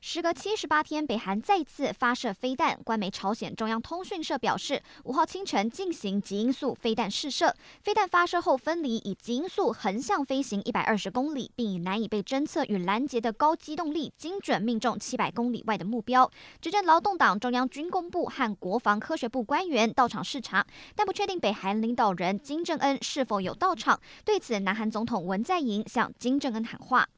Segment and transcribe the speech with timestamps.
[0.00, 2.78] 时隔七十八天，北韩再次发射飞弹。
[2.84, 7.52] 官媒朝鲜中央通讯社表示，五号清晨进行极音速飞弹试射，
[7.82, 16.30] 飞弹发射后分离，以极音速横向飞行一百二十公里，并以难以被侦测与拦截的高机动力，精准命中七百公里外的目标。
[16.60, 24.00] 执政劳动党中央军工部和国防科学部官员到场视察，但不确定北韩领导人金正恩是否有到场。
[24.24, 27.08] 对此，南韩总统文在寅向金正恩喊话。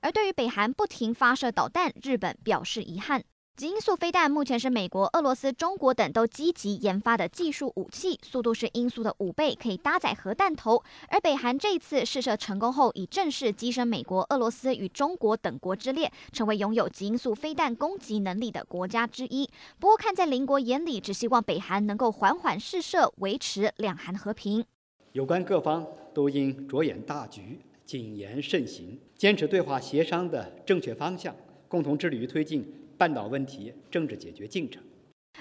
[0.00, 3.22] 而对于北韩不停发射导弹，日本表示遗憾。
[3.56, 10.80] 极音速飞弹目前是美国、俄罗斯、中国等都积极研发的技术武器，速度是音速的五倍，可以搭载核弹头。
[11.08, 19.50] 而北韩这一次试射成功后，已正式跻身美国、俄罗斯与中国等国之列，成为拥有极音速飞弹攻击能力的国家之一。
[19.80, 24.64] 不过，看在邻国眼里，只希望北韩能够缓缓试射，维持两韩和平。
[25.10, 25.84] 有关各方
[26.14, 27.58] 都应着眼大局。
[27.88, 31.34] 谨言慎行，坚持对话协商的正确方向，
[31.68, 32.62] 共同致力于推进
[32.98, 34.82] 半岛问题政治解决进程。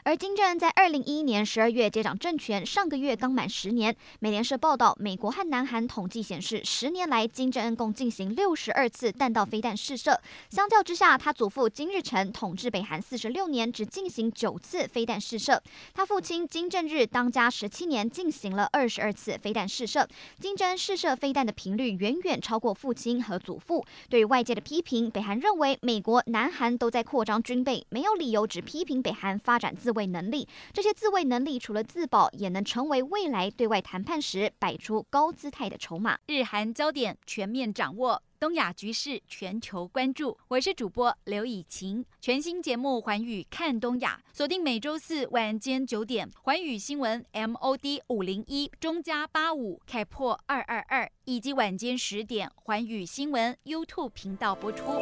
[0.04, 3.96] 而金正恩在二零一一年十二月接掌政权，上个月刚满十年。
[4.20, 10.20] 美联社报道，美国和南韩统计显示，十年来金正恩共进行六十二次弹道飞弹试射。
[10.50, 15.62] 相较之下，他祖父金日成统治北韩四十六年，只进行九次飞弹试射。
[15.94, 20.08] 他父亲金正日当家十七年，进行了二十二次飞弹试射。
[20.40, 23.86] 金正恩试射飞弹的频率远远超过父亲和祖父。
[24.10, 36.20] 对于外界的批评，北韩认为美国、南韩都在扩张军备，没有理由只批评北韩发展自自卫能力，这些自卫能力除了自保，也能成为未来对外谈判时摆出高姿态的筹码。
[36.28, 40.38] 日韩焦点全面掌握，东亚局势全球关注。
[40.50, 55.02] 我是主播刘以晴，全新节目《寰宇看东亚》，锁定每周四晚间九点，寰宇新闻 MOD 五零一中加八五开破二二二，以及晚间十点，寰宇新闻 YouTube 频道播出。